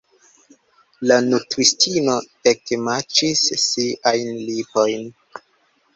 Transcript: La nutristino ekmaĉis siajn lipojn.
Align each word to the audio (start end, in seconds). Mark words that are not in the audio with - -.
La 1.11 1.17
nutristino 1.25 2.17
ekmaĉis 2.53 3.45
siajn 3.67 4.43
lipojn. 4.49 5.07